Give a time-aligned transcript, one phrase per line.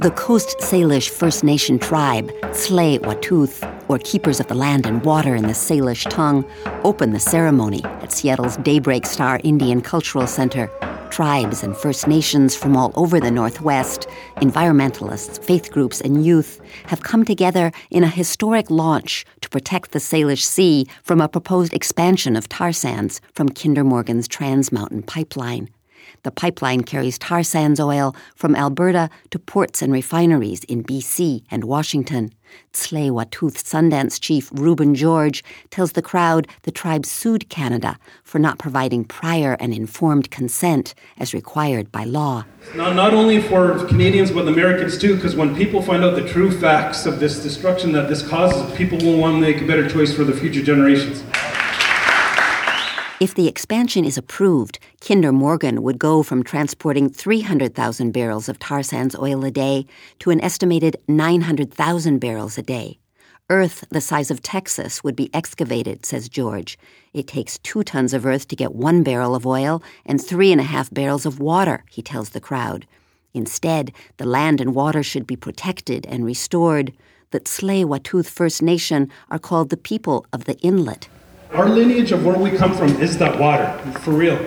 [0.00, 5.42] The Coast Salish First Nation tribe, Tsleil-Waututh, or Keepers of the Land and Water in
[5.42, 6.42] the Salish tongue,
[6.84, 10.70] opened the ceremony at Seattle's Daybreak Star Indian Cultural Center.
[11.10, 17.02] Tribes and First Nations from all over the Northwest, environmentalists, faith groups, and youth have
[17.02, 22.36] come together in a historic launch to protect the Salish Sea from a proposed expansion
[22.36, 25.68] of tar sands from Kinder Morgan's Trans Mountain Pipeline.
[26.22, 31.64] The pipeline carries tar sands oil from Alberta to ports and refineries in BC and
[31.64, 32.32] Washington.
[32.72, 39.04] Tsleil-Waututh Sundance chief Reuben George tells the crowd the tribe sued Canada for not providing
[39.04, 42.44] prior and informed consent as required by law.
[42.74, 46.50] Not, not only for Canadians, but Americans too, because when people find out the true
[46.50, 50.14] facts of this destruction that this causes, people will want to make a better choice
[50.14, 51.22] for the future generations.
[53.20, 58.82] If the expansion is approved, Kinder Morgan would go from transporting 300,000 barrels of tar
[58.82, 59.84] sands oil a day
[60.20, 62.98] to an estimated 900,000 barrels a day.
[63.50, 66.78] Earth the size of Texas would be excavated, says George.
[67.12, 70.60] It takes two tons of earth to get one barrel of oil and three and
[70.60, 72.86] a half barrels of water, he tells the crowd.
[73.34, 76.90] Instead, the land and water should be protected and restored.
[77.32, 81.10] The Tsleil-Waututh First Nation are called the people of the inlet.
[81.52, 84.38] Our lineage of where we come from is that water, for real.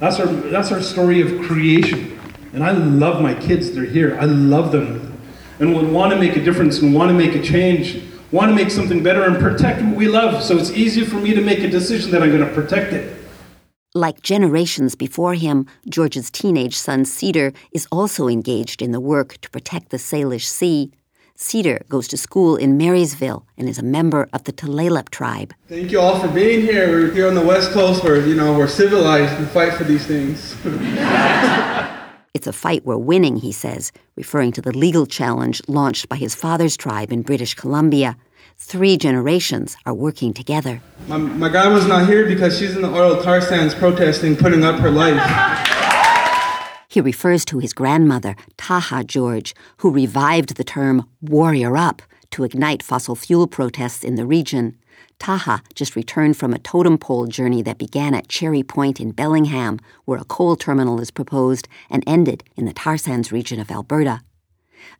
[0.00, 2.18] That's our, that's our story of creation.
[2.54, 4.18] And I love my kids, they're here.
[4.18, 5.20] I love them.
[5.58, 8.54] And we want to make a difference and want to make a change, want to
[8.54, 10.42] make something better and protect what we love.
[10.42, 13.18] So it's easier for me to make a decision that I'm going to protect it.
[13.94, 19.50] Like generations before him, George's teenage son Cedar is also engaged in the work to
[19.50, 20.92] protect the Salish Sea
[21.40, 25.54] Cedar goes to school in Marysville and is a member of the Tulalip tribe.
[25.68, 26.88] Thank you all for being here.
[26.88, 30.04] We're here on the West Coast where, you know, we're civilized and fight for these
[30.04, 30.56] things.
[32.34, 36.34] it's a fight we're winning, he says, referring to the legal challenge launched by his
[36.34, 38.16] father's tribe in British Columbia.
[38.56, 40.82] Three generations are working together.
[41.06, 44.80] My, my grandma's not here because she's in the oil tar sands protesting, putting up
[44.80, 45.68] her life.
[46.88, 52.00] He refers to his grandmother, Taha George, who revived the term warrior up
[52.30, 54.76] to ignite fossil fuel protests in the region.
[55.18, 59.78] Taha just returned from a totem pole journey that began at Cherry Point in Bellingham,
[60.06, 64.22] where a coal terminal is proposed, and ended in the tar sands region of Alberta.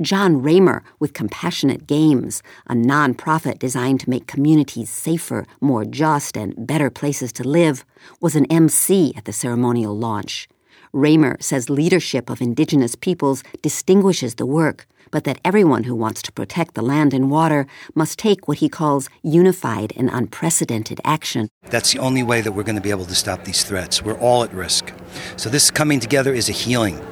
[0.00, 6.66] John Ramer with Compassionate Games, a nonprofit designed to make communities safer, more just, and
[6.66, 7.84] better places to live,
[8.20, 10.48] was an MC at the ceremonial launch.
[10.94, 16.30] Ramer says leadership of indigenous peoples distinguishes the work, but that everyone who wants to
[16.30, 17.66] protect the land and water
[17.96, 21.48] must take what he calls unified and unprecedented action.
[21.64, 24.02] That's the only way that we're going to be able to stop these threats.
[24.02, 24.92] We're all at risk.
[25.36, 27.04] So this coming together is a healing.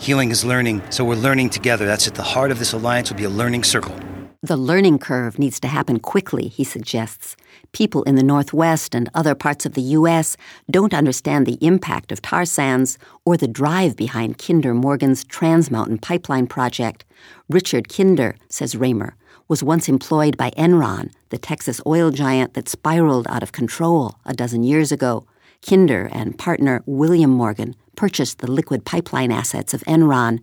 [0.00, 1.86] Healing is learning, so we're learning together.
[1.86, 3.96] That's at the heart of this alliance will be a learning circle.
[4.40, 7.34] The learning curve needs to happen quickly, he suggests.
[7.72, 10.36] People in the Northwest and other parts of the U.S.
[10.70, 15.98] don't understand the impact of tar sands or the drive behind Kinder Morgan's Trans Mountain
[15.98, 17.04] Pipeline project.
[17.50, 19.16] Richard Kinder, says Ramer,
[19.48, 24.34] was once employed by Enron, the Texas oil giant that spiraled out of control a
[24.34, 25.26] dozen years ago.
[25.68, 30.38] Kinder and partner William Morgan purchased the liquid pipeline assets of Enron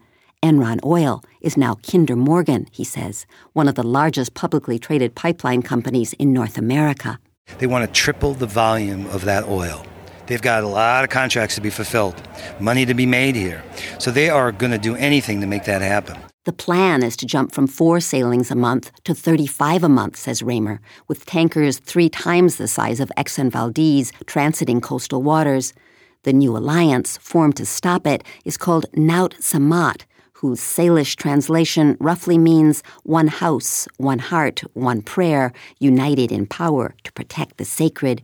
[0.45, 5.63] Enron Oil is now Kinder Morgan, he says, one of the largest publicly traded pipeline
[5.63, 7.17] companies in North America.
[7.57, 9.83] They want to triple the volume of that oil.
[10.27, 12.21] They've got a lot of contracts to be fulfilled,
[12.59, 13.63] money to be made here.
[13.97, 16.15] So they are going to do anything to make that happen.
[16.43, 20.43] The plan is to jump from four sailings a month to 35 a month, says
[20.43, 25.73] Ramer, with tankers three times the size of Exxon Valdez transiting coastal waters.
[26.21, 30.03] The new alliance, formed to stop it, is called Naut Samat,
[30.45, 37.11] whose Salish translation roughly means one house, one heart, one prayer, united in power to
[37.13, 38.21] protect the sacred.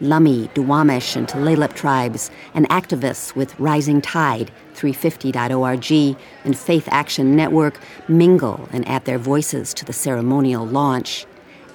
[0.00, 7.78] Lummi, Duwamish, and Tulalip tribes, and activists with Rising Tide, 350.org, and Faith Action Network
[8.08, 11.26] mingle and add their voices to the ceremonial launch.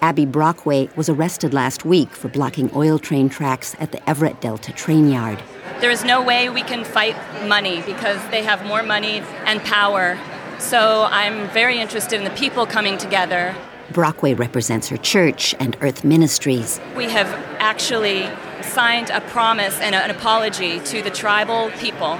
[0.02, 4.74] Abby Brockway was arrested last week for blocking oil train tracks at the Everett Delta
[4.74, 5.42] train yard.
[5.80, 7.16] There is no way we can fight
[7.48, 10.18] money because they have more money and power.
[10.58, 13.56] So I'm very interested in the people coming together.
[13.92, 16.82] Brockway represents her church and Earth Ministries.
[16.96, 17.28] We have
[17.60, 18.28] actually
[18.64, 22.20] signed a promise and an apology to the tribal people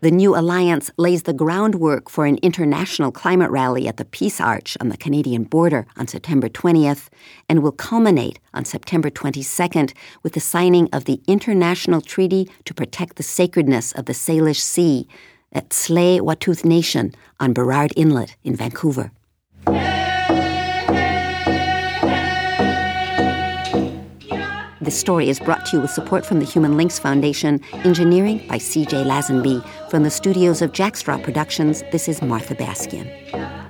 [0.00, 4.76] the new alliance lays the groundwork for an international climate rally at the Peace Arch
[4.80, 7.08] on the Canadian border on September 20th
[7.48, 9.92] and will culminate on September 22nd
[10.22, 15.08] with the signing of the International Treaty to Protect the Sacredness of the Salish Sea,
[15.52, 19.10] at Tsleil-Waututh Nation on Burrard Inlet in Vancouver.
[24.88, 28.56] This story is brought to you with support from the Human Links Foundation, engineering by
[28.56, 29.62] CJ Lazenby.
[29.90, 33.67] From the studios of Jack Straw Productions, this is Martha Baskin.